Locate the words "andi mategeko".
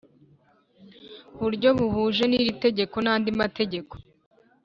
3.13-3.93